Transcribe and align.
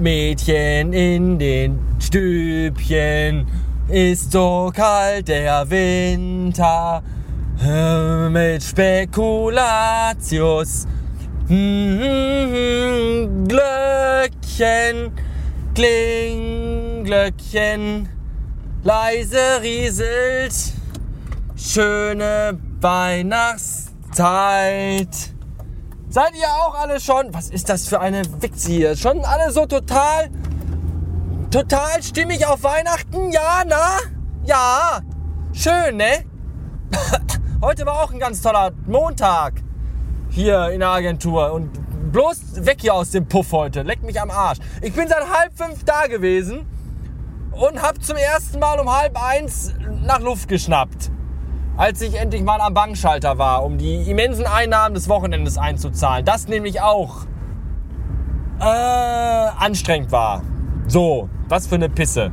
Mädchen 0.00 0.92
in 0.92 1.38
den 1.38 1.78
Stübchen. 2.00 3.46
Ist 3.88 4.32
so 4.32 4.72
kalt 4.74 5.28
der 5.28 5.64
Winter 5.68 7.02
mit 8.30 8.62
Spekulatius. 8.62 10.86
Glöckchen, 13.48 15.10
kling, 15.74 17.04
Glöckchen, 17.04 18.08
leise 18.84 19.60
rieselt, 19.60 20.54
schöne 21.56 22.56
Weihnachtszeit. 22.80 25.34
Seid 26.12 26.34
ihr 26.34 26.48
auch 26.48 26.74
alle 26.74 26.98
schon? 26.98 27.32
Was 27.32 27.50
ist 27.50 27.68
das 27.68 27.86
für 27.86 28.00
eine 28.00 28.22
Wichse 28.42 28.72
hier? 28.72 28.96
Schon 28.96 29.24
alle 29.24 29.52
so 29.52 29.64
total, 29.64 30.28
total 31.52 32.02
stimmig 32.02 32.44
auf 32.44 32.64
Weihnachten? 32.64 33.30
Ja, 33.30 33.62
na? 33.64 33.98
Ja. 34.44 35.02
Schön, 35.52 35.98
ne? 35.98 36.24
Heute 37.62 37.86
war 37.86 38.02
auch 38.02 38.12
ein 38.12 38.18
ganz 38.18 38.42
toller 38.42 38.72
Montag 38.88 39.62
hier 40.30 40.70
in 40.70 40.80
der 40.80 40.88
Agentur 40.88 41.52
und 41.52 41.70
bloß 42.10 42.66
weg 42.66 42.78
hier 42.80 42.94
aus 42.94 43.12
dem 43.12 43.28
Puff 43.28 43.52
heute. 43.52 43.82
Leck 43.82 44.02
mich 44.02 44.20
am 44.20 44.32
Arsch. 44.32 44.58
Ich 44.82 44.92
bin 44.92 45.06
seit 45.06 45.30
halb 45.30 45.56
fünf 45.56 45.84
da 45.84 46.08
gewesen 46.08 46.66
und 47.52 47.80
hab 47.80 48.02
zum 48.02 48.16
ersten 48.16 48.58
Mal 48.58 48.80
um 48.80 48.92
halb 48.92 49.16
eins 49.22 49.74
nach 50.02 50.18
Luft 50.18 50.48
geschnappt 50.48 51.12
als 51.76 52.00
ich 52.02 52.14
endlich 52.14 52.42
mal 52.42 52.60
am 52.60 52.74
Bankschalter 52.74 53.38
war, 53.38 53.64
um 53.64 53.78
die 53.78 54.10
immensen 54.10 54.46
Einnahmen 54.46 54.94
des 54.94 55.08
Wochenendes 55.08 55.58
einzuzahlen. 55.58 56.24
Das 56.24 56.48
nämlich 56.48 56.80
auch 56.80 57.26
äh, 58.60 58.64
anstrengend 58.64 60.12
war. 60.12 60.42
So, 60.86 61.28
was 61.48 61.66
für 61.66 61.76
eine 61.76 61.88
Pisse. 61.88 62.30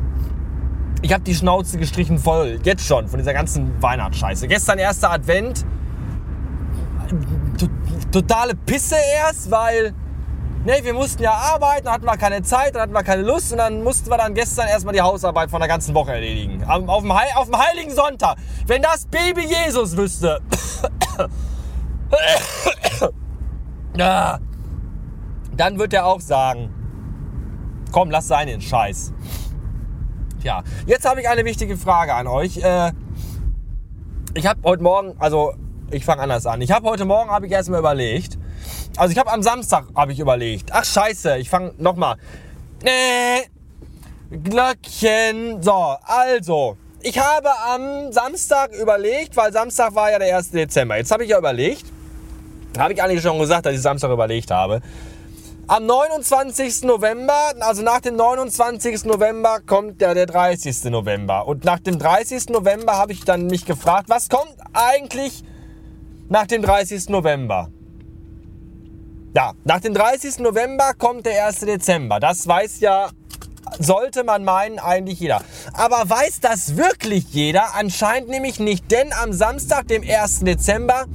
Ich 1.02 1.14
habe 1.14 1.24
die 1.24 1.36
Schnauze 1.36 1.78
gestrichen 1.78 2.18
voll, 2.18 2.60
jetzt 2.64 2.86
schon, 2.86 3.08
von 3.08 3.20
dieser 3.20 3.34
ganzen 3.34 3.82
Weihnachtsscheiße. 3.82 4.48
Gestern 4.48 4.80
erster 4.80 5.12
Advent. 5.12 5.66
Totale 8.12 8.56
Pisse 8.56 8.96
erst, 9.16 9.50
weil 9.52 9.94
ne, 10.68 10.84
wir 10.84 10.94
mussten 10.94 11.24
ja 11.24 11.32
arbeiten, 11.32 11.90
hatten 11.90 12.06
wir 12.06 12.18
keine 12.18 12.44
Zeit, 12.44 12.76
dann 12.76 12.84
hatten 12.84 12.94
wir 12.94 13.04
keine 13.04 13.22
Lust 13.22 13.54
und 13.54 13.58
dann 13.58 13.84
mussten 13.84 14.10
wir 14.10 14.18
dann 14.18 14.34
gestern 14.34 14.68
erstmal 14.68 14.94
die 14.94 15.02
Hausarbeit 15.02 15.50
von 15.50 15.62
der 15.62 15.70
ganzen 15.70 15.96
Woche 15.96 16.12
erledigen. 16.12 16.62
Auf, 16.66 16.86
auf, 16.90 17.04
dem, 17.04 17.12
auf 17.12 17.46
dem 17.46 17.58
Heiligen 17.58 17.96
Sonntag. 17.96 18.38
Wenn 18.68 18.82
das 18.82 19.06
Baby 19.06 19.48
Jesus 19.48 19.96
wüsste. 19.96 20.42
dann 25.56 25.80
wird 25.80 25.94
er 25.94 26.06
auch 26.06 26.20
sagen, 26.20 26.74
komm, 27.94 28.12
lass 28.12 28.28
sein 28.28 28.48
den 28.48 28.60
Scheiß. 28.62 29.14
Ja, 30.44 30.64
jetzt 30.86 31.10
habe 31.10 31.22
ich 31.22 31.30
eine 31.30 31.46
wichtige 31.46 31.78
Frage 31.78 32.14
an 32.14 32.28
euch. 32.28 32.58
Äh, 32.58 32.92
ich 34.34 34.46
habe 34.46 34.60
heute 34.64 34.84
Morgen, 34.84 35.16
also 35.18 35.54
ich 35.90 36.04
fange 36.04 36.22
anders 36.22 36.46
an. 36.46 36.60
Ich 36.62 36.72
habe 36.72 36.90
heute 36.90 37.06
Morgen, 37.06 37.32
habe 37.32 37.48
ich 37.48 37.54
erstmal 37.54 37.80
überlegt, 37.80 38.37
also 38.98 39.12
ich 39.12 39.18
habe 39.18 39.32
am 39.32 39.44
Samstag 39.44 39.86
habe 39.96 40.12
ich 40.12 40.20
überlegt. 40.20 40.72
Ach 40.74 40.84
scheiße, 40.84 41.38
ich 41.38 41.50
fange 41.50 41.74
nochmal. 41.78 42.18
Nee. 42.84 43.48
Glöckchen. 44.44 45.62
So, 45.62 45.96
also. 46.04 46.78
Ich 47.02 47.20
habe 47.20 47.50
am 47.70 48.12
Samstag 48.12 48.74
überlegt, 48.74 49.38
weil 49.38 49.54
Samstag 49.54 49.94
war 49.96 50.12
ja 50.12 50.20
der 50.20 50.36
1. 50.36 50.52
Dezember. 50.52 50.98
Jetzt 50.98 51.12
habe 51.12 51.24
ich 51.24 51.30
ja 51.30 51.38
überlegt. 51.38 51.86
Habe 52.78 52.94
ich 52.94 53.02
eigentlich 53.02 53.22
schon 53.22 53.40
gesagt, 53.40 53.66
dass 53.66 53.74
ich 53.74 53.82
Samstag 53.82 54.12
überlegt 54.12 54.52
habe. 54.52 54.82
Am 55.68 55.86
29. 55.86 56.84
November, 56.84 57.54
also 57.60 57.84
nach 57.84 58.00
dem 58.00 58.16
29. 58.16 59.06
November 59.06 59.60
kommt 59.66 60.02
ja 60.02 60.14
der 60.14 60.26
30. 60.26 60.86
November. 60.86 61.48
Und 61.48 61.66
nach 61.66 61.80
dem 61.80 62.00
30. 62.00 62.50
November 62.50 62.94
habe 62.94 63.12
ich 63.12 63.26
dann 63.26 63.48
mich 63.48 63.66
gefragt, 63.66 64.10
was 64.10 64.30
kommt 64.30 64.56
eigentlich 64.74 65.44
nach 66.30 66.48
dem 66.48 66.62
30. 66.62 67.10
November? 67.10 67.70
Ja, 69.38 69.54
nach 69.66 69.82
dem 69.82 69.94
30. 69.94 70.40
November 70.40 70.94
kommt 70.98 71.28
der 71.28 71.46
1. 71.46 71.60
Dezember. 71.60 72.20
Das 72.20 72.48
weiß 72.48 72.80
ja, 72.80 73.10
sollte 73.78 74.24
man 74.24 74.44
meinen, 74.44 74.80
eigentlich 74.80 75.20
jeder. 75.20 75.44
Aber 75.74 76.10
weiß 76.10 76.40
das 76.40 76.76
wirklich 76.76 77.26
jeder? 77.30 77.76
Anscheinend 77.76 78.30
nämlich 78.30 78.60
nicht, 78.60 78.90
denn 78.90 79.14
am 79.14 79.34
Samstag, 79.34 79.90
dem 79.90 80.02
1. 80.02 80.40
Dezember, 80.40 81.06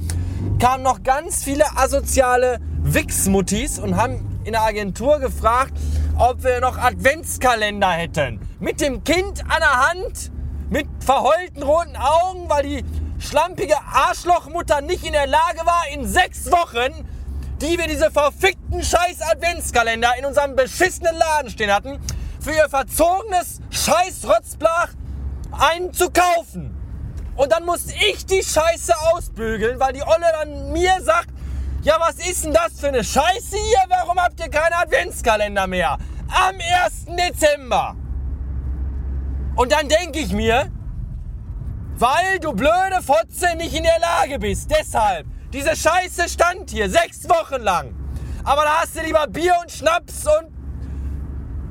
kamen 0.57 0.83
noch 0.83 1.03
ganz 1.03 1.43
viele 1.43 1.65
asoziale 1.75 2.61
Wix-Muttis 2.83 3.77
und 3.77 3.97
haben 3.97 4.39
in 4.45 4.53
der 4.53 4.61
Agentur 4.61 5.19
gefragt, 5.19 5.73
ob 6.17 6.45
wir 6.45 6.61
noch 6.61 6.77
Adventskalender 6.77 7.91
hätten. 7.91 8.39
Mit 8.61 8.79
dem 8.79 9.03
Kind 9.03 9.43
an 9.49 9.59
der 9.59 9.89
Hand, 9.89 10.31
mit 10.69 10.87
verheulten 11.05 11.61
roten 11.61 11.97
Augen, 11.97 12.49
weil 12.49 12.63
die 12.63 12.85
schlampige 13.19 13.75
Arschlochmutter 13.81 14.79
nicht 14.79 15.05
in 15.05 15.11
der 15.11 15.27
Lage 15.27 15.65
war, 15.65 15.83
in 15.93 16.07
sechs 16.07 16.49
Wochen 16.49 17.05
die 17.63 17.77
wir 17.77 17.87
diese 17.87 18.11
verfickten 18.11 18.83
scheiß 18.83 19.21
Adventskalender 19.21 20.17
in 20.19 20.25
unserem 20.25 20.55
beschissenen 20.55 21.15
Laden 21.15 21.49
stehen 21.49 21.71
hatten, 21.71 21.97
für 22.41 22.51
ihr 22.51 22.67
verzogenes 22.67 23.61
scheiß 23.69 24.27
Rotzblach 24.27 24.89
einen 25.51 25.93
zu 25.93 26.09
kaufen. 26.11 26.77
Und 27.35 27.51
dann 27.53 27.65
muss 27.65 27.85
ich 27.87 28.25
die 28.25 28.43
Scheiße 28.43 28.93
ausbügeln, 29.13 29.79
weil 29.79 29.93
die 29.93 30.03
Olle 30.03 30.25
dann 30.33 30.73
mir 30.73 31.01
sagt, 31.01 31.29
ja, 31.83 31.95
was 31.99 32.15
ist 32.15 32.43
denn 32.43 32.53
das 32.53 32.79
für 32.79 32.89
eine 32.89 33.03
Scheiße 33.03 33.55
hier? 33.55 33.83
Warum 33.87 34.19
habt 34.19 34.39
ihr 34.41 34.49
keinen 34.49 34.73
Adventskalender 34.73 35.65
mehr? 35.65 35.97
Am 36.27 36.55
1. 36.55 37.05
Dezember. 37.17 37.95
Und 39.55 39.71
dann 39.71 39.87
denke 39.87 40.19
ich 40.19 40.33
mir, 40.33 40.69
weil 41.95 42.39
du 42.39 42.51
blöde 42.51 43.01
Fotze 43.01 43.55
nicht 43.55 43.73
in 43.73 43.83
der 43.83 43.99
Lage 43.99 44.37
bist, 44.39 44.69
deshalb 44.69 45.27
diese 45.53 45.75
Scheiße 45.75 46.27
stand 46.27 46.71
hier 46.71 46.89
sechs 46.89 47.29
Wochen 47.29 47.61
lang. 47.61 47.93
Aber 48.43 48.63
da 48.63 48.81
hast 48.81 48.97
du 48.97 49.01
lieber 49.01 49.27
Bier 49.27 49.53
und 49.61 49.71
Schnaps 49.71 50.25
und 50.25 50.51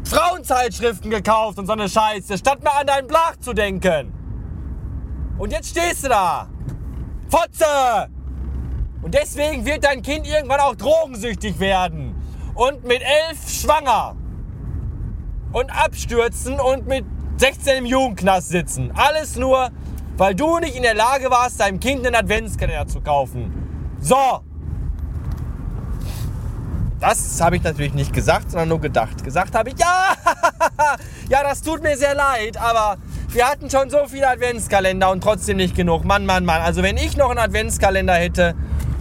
Frauenzeitschriften 0.09 1.11
gekauft 1.11 1.59
und 1.59 1.67
so 1.67 1.73
eine 1.73 1.89
Scheiße, 1.89 2.39
statt 2.39 2.63
mal 2.63 2.81
an 2.81 2.87
deinen 2.87 3.09
Blach 3.09 3.37
zu 3.41 3.53
denken. 3.53 4.13
Und 5.39 5.53
jetzt 5.53 5.71
stehst 5.71 6.05
du 6.05 6.09
da. 6.09 6.49
Fotze! 7.29 8.09
Und 9.03 9.15
deswegen 9.15 9.65
wird 9.67 9.85
dein 9.85 10.01
Kind 10.01 10.29
irgendwann 10.29 10.61
auch 10.61 10.77
drogensüchtig 10.77 11.59
werden. 11.59 12.15
Und 12.55 12.85
mit 12.85 13.03
elf 13.03 13.51
schwanger. 13.51 14.15
Und 15.53 15.71
abstürzen 15.71 16.61
und 16.61 16.87
mit 16.87 17.05
16 17.39 17.79
im 17.79 17.87
Jugendknast 17.87 18.51
sitzen. 18.51 18.93
Alles 18.95 19.37
nur, 19.37 19.71
weil 20.17 20.35
du 20.35 20.59
nicht 20.59 20.77
in 20.77 20.83
der 20.83 20.95
Lage 20.95 21.31
warst, 21.31 21.59
deinem 21.61 21.81
Kind 21.81 22.07
einen 22.07 22.15
Adventskalender 22.15 22.87
zu 22.87 23.01
kaufen. 23.01 23.62
So. 24.03 24.17
Das 27.01 27.41
habe 27.41 27.57
ich 27.57 27.63
natürlich 27.63 27.95
nicht 27.95 28.13
gesagt, 28.13 28.51
sondern 28.51 28.69
nur 28.69 28.81
gedacht. 28.81 29.25
Gesagt 29.25 29.55
habe 29.55 29.71
ich, 29.71 29.79
ja, 29.79 30.15
ja, 31.29 31.43
das 31.43 31.63
tut 31.63 31.83
mir 31.83 31.97
sehr 31.97 32.15
leid, 32.15 32.57
aber 32.57 32.97
wir 33.29 33.49
hatten 33.49 33.71
schon 33.71 33.91
so 33.91 34.07
viele 34.07 34.29
Adventskalender 34.29 35.11
und 35.11 35.23
trotzdem 35.23 35.57
nicht 35.57 35.75
genug. 35.75 36.05
Mann, 36.05 36.27
Mann, 36.27 36.45
Mann. 36.45 36.61
Also 36.61 36.83
wenn 36.83 36.97
ich 36.97 37.17
noch 37.17 37.31
einen 37.31 37.39
Adventskalender 37.39 38.15
hätte, 38.15 38.55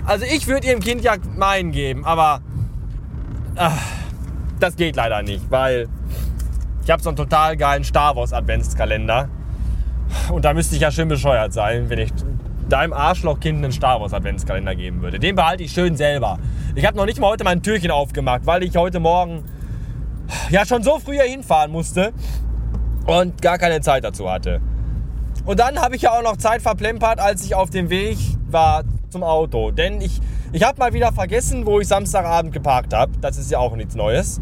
also 0.06 0.26
ich 0.26 0.48
würde 0.48 0.68
ihrem 0.68 0.80
Kind 0.80 1.02
ja 1.02 1.16
meinen 1.36 1.72
geben, 1.72 2.06
aber 2.06 2.42
ach, 3.56 3.78
das 4.60 4.76
geht 4.76 4.96
leider 4.96 5.22
nicht, 5.22 5.52
weil 5.52 5.88
ich 6.84 6.90
habe 6.90 7.04
so 7.04 7.10
einen 7.10 7.18
total 7.18 7.58
geilen 7.58 7.84
Star 7.84 8.16
Wars 8.16 8.34
Adventskalender 8.34 9.30
und 10.32 10.46
da 10.46 10.54
müsste 10.54 10.76
ich 10.76 10.82
ja 10.82 10.92
schön 10.92 11.08
bescheuert 11.08 11.54
sein, 11.54 11.90
wenn 11.90 12.00
ich 12.00 12.12
deinem 12.72 12.94
Arschlochkind 12.94 13.58
einen 13.58 13.72
Star 13.72 14.00
Wars 14.00 14.14
Adventskalender 14.14 14.76
geben 14.76 15.02
würde. 15.02 15.20
Den 15.20 15.36
behalte 15.36 15.64
ich 15.64 15.72
schön 15.72 15.96
selber. 15.96 16.40
Ich 16.76 16.86
habe 16.86 16.98
noch 16.98 17.06
nicht 17.06 17.20
mal 17.20 17.28
heute 17.28 17.44
mein 17.44 17.62
Türchen 17.62 17.92
aufgemacht, 17.92 18.46
weil 18.46 18.64
ich 18.64 18.76
heute 18.76 19.00
Morgen 19.00 19.44
ja 20.50 20.66
schon 20.66 20.84
so 20.84 21.00
früh 21.00 21.20
hinfahren 21.20 21.72
musste 21.72 22.14
und 23.06 23.42
gar 23.42 23.58
keine 23.58 23.82
Zeit 23.82 24.04
dazu 24.04 24.30
hatte. 24.32 24.62
Und 25.46 25.60
dann 25.60 25.80
habe 25.80 25.96
ich 25.96 26.04
ja 26.04 26.12
auch 26.12 26.24
noch 26.24 26.38
Zeit 26.38 26.62
verplempert, 26.62 27.20
als 27.20 27.44
ich 27.44 27.56
auf 27.56 27.70
dem 27.70 27.90
Weg 27.90 28.18
war 28.48 28.84
zum 29.10 29.24
Auto. 29.24 29.72
Denn 29.72 30.00
ich, 30.00 30.22
ich 30.52 30.64
habe 30.64 30.80
mal 30.80 30.94
wieder 30.94 31.12
vergessen, 31.12 31.66
wo 31.66 31.80
ich 31.80 31.88
Samstagabend 31.88 32.54
geparkt 32.54 32.94
habe. 32.94 33.12
Das 33.20 33.38
ist 33.38 33.52
ja 33.52 33.58
auch 33.58 33.76
nichts 33.76 33.96
Neues. 33.96 34.40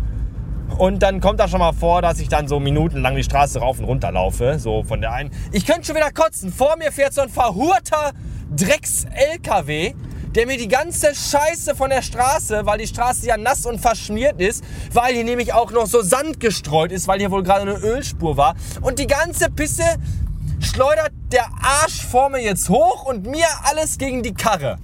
Und 0.78 1.04
dann 1.04 1.20
kommt 1.20 1.40
das 1.40 1.52
schon 1.52 1.60
mal 1.60 1.74
vor, 1.74 2.02
dass 2.02 2.20
ich 2.20 2.30
dann 2.30 2.48
so 2.48 2.60
minutenlang 2.60 3.16
die 3.16 3.24
Straße 3.24 3.60
rauf 3.60 3.80
und 3.80 3.86
runter 3.86 4.12
laufe. 4.12 4.60
So 4.60 4.84
von 4.84 5.02
der 5.02 5.12
einen. 5.12 5.32
Ich 5.52 5.66
könnte 5.66 5.86
schon 5.86 5.96
wieder 5.96 6.12
kotzen. 6.12 6.54
Vor 6.54 6.78
mir 6.78 6.92
fährt 6.92 7.14
so 7.14 7.22
ein 7.22 7.30
verhurter 7.30 8.12
Drecks-LKW, 8.56 9.94
der 10.36 10.46
mir 10.46 10.58
die 10.58 10.68
ganze 10.68 11.14
Scheiße 11.14 11.76
von 11.76 11.90
der 11.90 12.02
Straße, 12.02 12.66
weil 12.66 12.78
die 12.78 12.88
Straße 12.88 13.26
ja 13.26 13.38
nass 13.38 13.66
und 13.66 13.80
verschmiert 13.80 14.40
ist, 14.40 14.64
weil 14.94 15.14
hier 15.14 15.24
nämlich 15.24 15.54
auch 15.54 15.72
noch 15.72 15.88
so 15.88 16.02
Sand 16.02 16.40
gestreut 16.40 16.92
ist, 16.92 17.08
weil 17.08 17.20
hier 17.20 17.32
wohl 17.32 17.44
gerade 17.44 17.62
eine 17.62 17.80
Ölspur 17.80 18.38
war. 18.38 18.56
Und 18.82 19.00
die 19.00 19.08
ganze 19.08 19.50
Pisse 19.50 19.84
schleudert 20.60 21.12
der 21.32 21.46
Arsch 21.62 22.06
vor 22.06 22.30
mir 22.30 22.42
jetzt 22.42 22.70
hoch 22.70 23.06
und 23.06 23.26
mir 23.26 23.48
alles 23.64 23.98
gegen 23.98 24.24
die 24.24 24.34
Karre. 24.34 24.78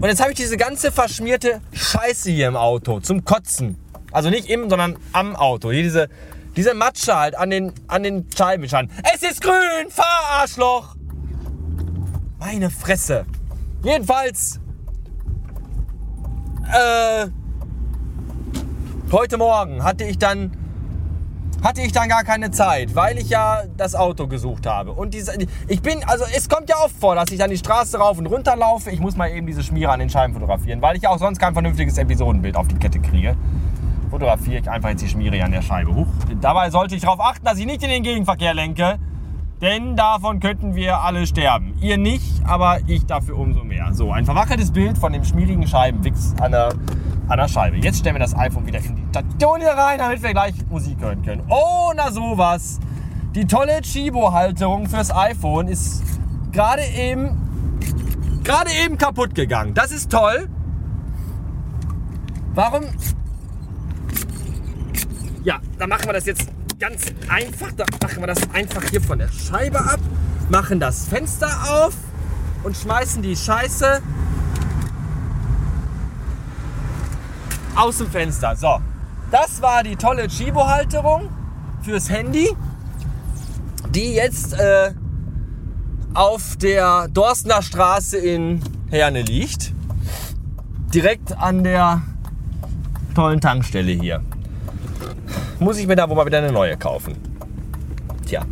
Und 0.00 0.08
jetzt 0.08 0.20
habe 0.20 0.32
ich 0.32 0.36
diese 0.36 0.56
ganze 0.56 0.92
verschmierte 0.92 1.60
Scheiße 1.72 2.30
hier 2.30 2.48
im 2.48 2.56
Auto 2.56 3.00
zum 3.00 3.24
Kotzen. 3.24 3.76
Also 4.12 4.30
nicht 4.30 4.48
im, 4.48 4.70
sondern 4.70 4.96
am 5.12 5.36
Auto. 5.36 5.70
Hier 5.70 5.82
diese, 5.82 6.08
diese 6.56 6.74
Matsche 6.74 7.16
halt 7.16 7.36
an 7.36 7.50
den, 7.50 7.72
an 7.86 8.02
den 8.02 8.26
Scheibenwischerern. 8.36 8.90
Es 9.14 9.22
ist 9.22 9.40
grün, 9.40 9.90
fahr 9.90 10.40
Arschloch! 10.40 10.96
Meine 12.38 12.70
Fresse. 12.70 13.26
Jedenfalls, 13.82 14.60
äh, 16.72 17.28
heute 19.12 19.36
Morgen 19.38 19.82
hatte 19.82 20.04
ich 20.04 20.18
dann 20.18 20.52
hatte 21.62 21.80
ich 21.80 21.92
dann 21.92 22.08
gar 22.08 22.22
keine 22.22 22.50
Zeit, 22.50 22.94
weil 22.94 23.18
ich 23.18 23.28
ja 23.28 23.62
das 23.76 23.94
Auto 23.94 24.26
gesucht 24.26 24.66
habe. 24.66 24.92
Und 24.92 25.14
diese, 25.14 25.32
ich 25.68 25.82
bin, 25.82 26.04
also 26.04 26.24
es 26.34 26.48
kommt 26.48 26.68
ja 26.68 26.76
oft 26.76 26.94
vor, 26.96 27.14
dass 27.14 27.30
ich 27.30 27.38
dann 27.38 27.50
die 27.50 27.56
Straße 27.56 27.98
rauf 27.98 28.18
und 28.18 28.26
runter 28.26 28.56
laufe. 28.56 28.90
Ich 28.90 29.00
muss 29.00 29.16
mal 29.16 29.30
eben 29.30 29.46
diese 29.46 29.62
Schmiere 29.62 29.90
an 29.90 30.00
den 30.00 30.10
Scheiben 30.10 30.34
fotografieren, 30.34 30.82
weil 30.82 30.96
ich 30.96 31.02
ja 31.02 31.10
auch 31.10 31.18
sonst 31.18 31.38
kein 31.38 31.54
vernünftiges 31.54 31.98
Episodenbild 31.98 32.56
auf 32.56 32.68
die 32.68 32.76
Kette 32.76 33.00
kriege. 33.00 33.36
Fotografiere 34.10 34.60
ich 34.60 34.70
einfach 34.70 34.90
jetzt 34.90 35.02
die 35.02 35.08
Schmiere 35.08 35.42
an 35.42 35.52
der 35.52 35.62
Scheibe. 35.62 35.94
Huch. 35.94 36.06
Dabei 36.40 36.70
sollte 36.70 36.94
ich 36.94 37.02
darauf 37.02 37.20
achten, 37.20 37.44
dass 37.44 37.58
ich 37.58 37.66
nicht 37.66 37.82
in 37.82 37.90
den 37.90 38.02
Gegenverkehr 38.02 38.54
lenke. 38.54 38.98
Denn 39.60 39.96
davon 39.96 40.38
könnten 40.40 40.74
wir 40.74 41.00
alle 41.00 41.26
sterben. 41.26 41.74
Ihr 41.80 41.96
nicht, 41.96 42.44
aber 42.44 42.78
ich 42.86 43.06
dafür 43.06 43.38
umso 43.38 43.64
mehr. 43.64 43.94
So, 43.94 44.12
ein 44.12 44.26
verwackeltes 44.26 44.70
Bild 44.70 44.98
von 44.98 45.14
dem 45.14 45.24
schmierigen 45.24 45.66
Scheibenwichs 45.66 46.34
an 46.40 46.52
der, 46.52 46.74
an 47.28 47.38
der 47.38 47.48
Scheibe. 47.48 47.78
Jetzt 47.78 48.00
stellen 48.00 48.16
wir 48.16 48.20
das 48.20 48.36
iPhone 48.36 48.66
wieder 48.66 48.80
in 48.80 48.96
die 48.96 49.06
Station 49.08 49.60
hier 49.60 49.70
rein, 49.70 49.98
damit 49.98 50.22
wir 50.22 50.32
gleich 50.32 50.54
Musik 50.68 51.00
hören 51.00 51.22
können. 51.22 51.42
Oh, 51.48 51.90
na 51.96 52.10
sowas. 52.10 52.80
Die 53.34 53.46
tolle 53.46 53.80
Chibo-Halterung 53.80 54.86
fürs 54.88 55.10
iPhone 55.10 55.68
ist 55.68 56.02
gerade 56.52 56.82
eben, 56.94 57.30
gerade 58.44 58.70
eben 58.84 58.98
kaputt 58.98 59.34
gegangen. 59.34 59.72
Das 59.72 59.90
ist 59.90 60.10
toll. 60.10 60.48
Warum? 62.54 62.84
Ja, 65.46 65.60
dann 65.78 65.88
machen 65.88 66.06
wir 66.06 66.12
das 66.12 66.26
jetzt 66.26 66.48
ganz 66.80 67.04
einfach. 67.28 67.70
Da 67.76 67.84
machen 68.02 68.20
wir 68.20 68.26
das 68.26 68.50
einfach 68.52 68.82
hier 68.90 69.00
von 69.00 69.20
der 69.20 69.28
Scheibe 69.28 69.78
ab, 69.78 70.00
machen 70.50 70.80
das 70.80 71.04
Fenster 71.04 71.48
auf 71.70 71.94
und 72.64 72.76
schmeißen 72.76 73.22
die 73.22 73.36
Scheiße 73.36 74.02
aus 77.76 77.98
dem 77.98 78.10
Fenster. 78.10 78.56
So, 78.56 78.80
das 79.30 79.62
war 79.62 79.84
die 79.84 79.94
tolle 79.94 80.26
Chibo-Halterung 80.26 81.28
fürs 81.80 82.10
Handy, 82.10 82.50
die 83.90 84.14
jetzt 84.14 84.52
äh, 84.54 84.94
auf 86.12 86.56
der 86.56 87.06
Dorstner 87.06 87.62
Straße 87.62 88.18
in 88.18 88.62
Herne 88.90 89.22
liegt. 89.22 89.72
Direkt 90.92 91.38
an 91.38 91.62
der 91.62 92.02
tollen 93.14 93.40
Tankstelle 93.40 93.92
hier 93.92 94.25
muss 95.60 95.78
ich 95.78 95.86
mir 95.86 95.96
da 95.96 96.08
wohl 96.08 96.16
mal 96.16 96.26
wieder 96.26 96.38
eine 96.38 96.52
neue 96.52 96.76
kaufen. 96.76 97.16
Tja. 98.26 98.42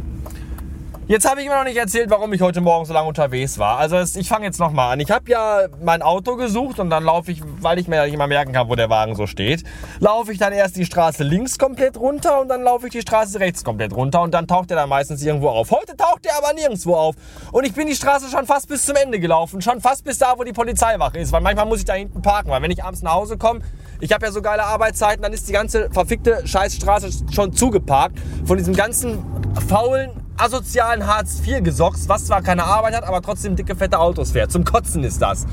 Jetzt 1.06 1.28
habe 1.28 1.40
ich 1.40 1.46
immer 1.46 1.56
noch 1.56 1.64
nicht 1.64 1.76
erzählt, 1.76 2.08
warum 2.08 2.32
ich 2.32 2.40
heute 2.40 2.62
Morgen 2.62 2.86
so 2.86 2.94
lange 2.94 3.06
unterwegs 3.06 3.58
war. 3.58 3.76
Also 3.76 3.98
ich 4.18 4.26
fange 4.26 4.46
jetzt 4.46 4.58
nochmal 4.58 4.94
an. 4.94 5.00
Ich 5.00 5.10
habe 5.10 5.30
ja 5.30 5.66
mein 5.82 6.00
Auto 6.00 6.36
gesucht 6.36 6.78
und 6.78 6.88
dann 6.88 7.04
laufe 7.04 7.30
ich, 7.30 7.42
weil 7.60 7.78
ich 7.78 7.88
mir 7.88 8.06
nicht 8.06 8.16
mal 8.16 8.26
merken 8.26 8.54
kann, 8.54 8.70
wo 8.70 8.74
der 8.74 8.88
Wagen 8.88 9.14
so 9.14 9.26
steht, 9.26 9.64
laufe 10.00 10.32
ich 10.32 10.38
dann 10.38 10.54
erst 10.54 10.76
die 10.76 10.86
Straße 10.86 11.22
links 11.22 11.58
komplett 11.58 11.98
runter 11.98 12.40
und 12.40 12.48
dann 12.48 12.62
laufe 12.62 12.86
ich 12.86 12.92
die 12.92 13.02
Straße 13.02 13.38
rechts 13.38 13.64
komplett 13.64 13.94
runter 13.94 14.22
und 14.22 14.32
dann 14.32 14.46
taucht 14.46 14.70
er 14.70 14.78
dann 14.78 14.88
meistens 14.88 15.22
irgendwo 15.22 15.50
auf. 15.50 15.70
Heute 15.72 15.94
taucht 15.94 16.24
er 16.24 16.38
aber 16.38 16.54
nirgendwo 16.54 16.94
auf. 16.94 17.16
Und 17.52 17.66
ich 17.66 17.74
bin 17.74 17.86
die 17.86 17.96
Straße 17.96 18.30
schon 18.30 18.46
fast 18.46 18.68
bis 18.68 18.86
zum 18.86 18.96
Ende 18.96 19.20
gelaufen. 19.20 19.60
Schon 19.60 19.82
fast 19.82 20.04
bis 20.04 20.16
da, 20.16 20.32
wo 20.38 20.44
die 20.44 20.54
Polizeiwache 20.54 21.18
ist. 21.18 21.32
Weil 21.32 21.42
manchmal 21.42 21.66
muss 21.66 21.80
ich 21.80 21.84
da 21.84 21.92
hinten 21.92 22.22
parken, 22.22 22.48
weil 22.48 22.62
wenn 22.62 22.70
ich 22.70 22.82
abends 22.82 23.02
nach 23.02 23.12
Hause 23.12 23.36
komme, 23.36 23.60
ich 24.00 24.12
habe 24.12 24.26
ja 24.26 24.32
so 24.32 24.42
geile 24.42 24.64
Arbeitszeiten, 24.64 25.22
dann 25.22 25.32
ist 25.32 25.48
die 25.48 25.52
ganze 25.52 25.90
verfickte 25.90 26.46
Scheißstraße 26.46 27.10
schon 27.32 27.52
zugeparkt 27.52 28.18
von 28.44 28.58
diesem 28.58 28.74
ganzen 28.74 29.24
faulen, 29.68 30.10
asozialen 30.36 31.06
Hartz-IV-Gesocks, 31.06 32.08
was 32.08 32.26
zwar 32.26 32.42
keine 32.42 32.64
Arbeit 32.64 32.94
hat, 32.94 33.04
aber 33.04 33.22
trotzdem 33.22 33.56
dicke, 33.56 33.76
fette 33.76 33.98
Autos 33.98 34.32
fährt. 34.32 34.50
Zum 34.50 34.64
Kotzen 34.64 35.04
ist 35.04 35.22
das. 35.22 35.46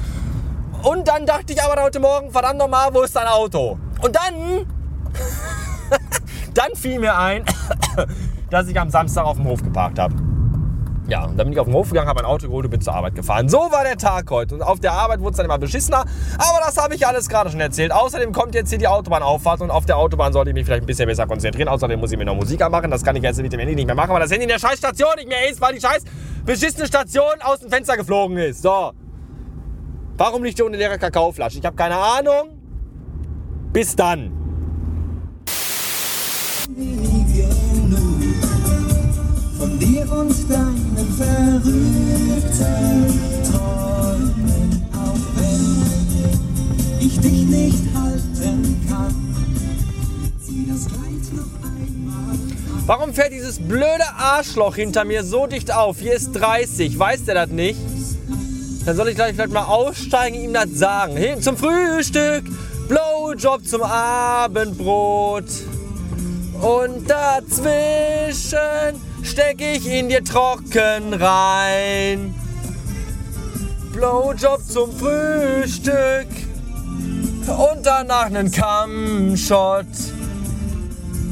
Und 0.83 1.07
dann 1.07 1.25
dachte 1.25 1.53
ich 1.53 1.61
aber 1.61 1.81
heute 1.81 1.99
Morgen, 1.99 2.31
verdammt 2.31 2.57
nochmal, 2.57 2.93
wo 2.93 3.01
ist 3.03 3.15
dein 3.15 3.27
Auto? 3.27 3.77
Und 4.01 4.15
dann, 4.15 4.65
dann 6.53 6.75
fiel 6.75 6.99
mir 6.99 7.17
ein, 7.17 7.45
dass 8.49 8.67
ich 8.67 8.79
am 8.79 8.89
Samstag 8.89 9.25
auf 9.25 9.37
dem 9.37 9.45
Hof 9.45 9.61
geparkt 9.61 9.99
habe. 9.99 10.15
Ja, 11.11 11.27
dann 11.27 11.35
bin 11.35 11.51
ich 11.51 11.59
auf 11.59 11.65
den 11.65 11.73
Hof 11.73 11.89
gegangen, 11.89 12.07
habe 12.07 12.21
ein 12.21 12.25
Auto 12.25 12.47
geholt 12.47 12.63
und 12.63 12.71
bin 12.71 12.79
zur 12.79 12.95
Arbeit 12.95 13.15
gefahren. 13.15 13.49
So 13.49 13.57
war 13.57 13.83
der 13.83 13.97
Tag 13.97 14.31
heute. 14.31 14.55
Und 14.55 14.61
auf 14.61 14.79
der 14.79 14.93
Arbeit 14.93 15.19
wurde 15.19 15.31
es 15.31 15.35
dann 15.35 15.45
immer 15.45 15.57
beschissener. 15.57 16.05
Aber 16.37 16.59
das 16.65 16.77
habe 16.77 16.95
ich 16.95 17.05
alles 17.05 17.27
gerade 17.27 17.49
schon 17.49 17.59
erzählt. 17.59 17.91
Außerdem 17.91 18.31
kommt 18.31 18.55
jetzt 18.55 18.69
hier 18.69 18.77
die 18.77 18.87
Autobahnauffahrt 18.87 19.59
und 19.59 19.71
auf 19.71 19.85
der 19.85 19.97
Autobahn 19.97 20.31
sollte 20.31 20.51
ich 20.51 20.53
mich 20.53 20.63
vielleicht 20.63 20.83
ein 20.83 20.85
bisschen 20.85 21.07
besser 21.07 21.27
konzentrieren. 21.27 21.67
Außerdem 21.67 21.99
muss 21.99 22.13
ich 22.13 22.17
mir 22.17 22.23
noch 22.23 22.35
Musik 22.35 22.61
anmachen. 22.61 22.89
Das 22.89 23.03
kann 23.03 23.17
ich 23.17 23.23
jetzt 23.23 23.41
mit 23.41 23.51
dem 23.51 23.59
Handy 23.59 23.75
nicht 23.75 23.87
mehr 23.87 23.95
machen, 23.95 24.13
weil 24.13 24.21
das 24.21 24.31
Handy 24.31 24.43
in 24.43 24.49
der 24.49 24.59
scheiß 24.59 24.77
Station 24.77 25.11
nicht 25.17 25.27
mehr 25.27 25.49
ist, 25.49 25.59
weil 25.59 25.73
die 25.73 25.81
scheiß 25.81 26.05
beschissene 26.45 26.87
Station 26.87 27.41
aus 27.41 27.59
dem 27.59 27.69
Fenster 27.69 27.97
geflogen 27.97 28.37
ist. 28.37 28.61
So. 28.61 28.93
Warum 30.15 30.43
nicht 30.43 30.61
ohne 30.61 30.77
leere 30.77 30.97
Kakaoflasche? 30.97 31.59
Ich 31.59 31.65
habe 31.65 31.75
keine 31.75 31.97
Ahnung. 31.97 32.57
Bis 33.73 33.97
dann. 33.97 34.31
Dir 39.81 39.90
und 40.11 40.49
deinem 40.49 41.07
verrückten 41.17 42.51
Träumen, 43.49 44.89
auch 44.93 45.17
wenn 45.35 45.85
ich 46.99 47.19
dich 47.19 47.43
nicht 47.43 47.83
halten 47.95 48.85
kann. 48.89 49.15
Sieh 50.39 50.67
das 50.69 50.85
gleich 50.87 51.31
noch 51.33 51.53
einmal. 51.63 52.37
Warum 52.85 53.13
fährt 53.13 53.31
dieses 53.31 53.59
blöde 53.59 54.05
Arschloch 54.17 54.75
hinter 54.75 55.05
mir 55.05 55.23
so 55.23 55.47
dicht 55.47 55.73
auf? 55.73 55.99
Hier 55.99 56.13
ist 56.13 56.33
30, 56.33 56.99
weiß 56.99 57.23
der 57.25 57.35
das 57.35 57.49
nicht? 57.49 57.79
Dann 58.85 58.95
soll 58.95 59.09
ich 59.09 59.15
gleich 59.15 59.35
vielleicht 59.35 59.53
mal 59.53 59.65
aussteigen, 59.65 60.39
ihm 60.39 60.53
das 60.53 60.69
sagen. 60.73 61.15
Hin 61.15 61.41
zum 61.41 61.55
Frühstück, 61.55 62.43
Blowjob 62.89 63.65
zum 63.65 63.83
Abendbrot. 63.83 65.45
Und 66.61 67.09
dazwischen 67.09 68.99
steck 69.23 69.61
ich 69.61 69.85
in 69.87 70.09
dir 70.09 70.23
trocken 70.23 71.13
rein. 71.13 72.33
Blowjob 73.93 74.61
zum 74.67 74.91
Frühstück 74.91 76.27
und 77.47 77.85
danach 77.85 78.29
nen 78.29 78.51
Kammshot. 78.51 79.85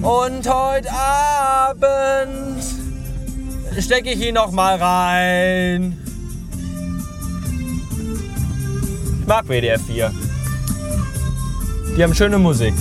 Und 0.02 0.48
heute 0.48 0.90
Abend 0.92 2.64
steck 3.80 4.06
ich 4.06 4.26
ihn 4.26 4.36
noch 4.36 4.52
mal 4.52 4.76
rein. 4.78 5.98
Ich 9.22 9.28
mag 9.28 9.48
WDR 9.48 9.80
4. 9.80 10.12
Die 11.98 12.04
haben 12.04 12.16
schöne 12.16 12.38
Musik. 12.38 12.74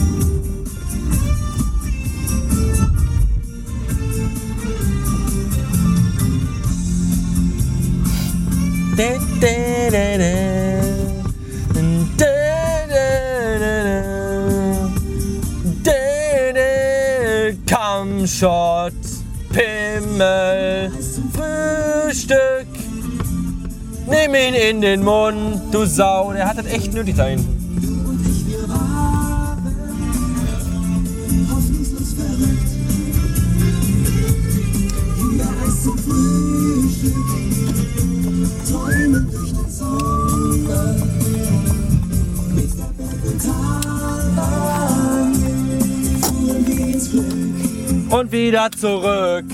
Kammshot, 17.67 18.93
Pimmel, 19.51 20.91
Frühstück. 21.33 22.67
Nimm 24.09 24.35
ihn 24.35 24.55
in 24.55 24.81
den 24.81 25.05
Mund, 25.05 25.61
du 25.71 25.85
Sau. 25.87 26.33
Der 26.33 26.49
hat 26.49 26.59
das 26.59 26.67
echt 26.67 26.93
nötig 26.93 27.15
da 27.15 27.27
hinten. 27.27 27.59
Und 48.11 48.33
wieder 48.33 48.71
zurück. 48.73 49.45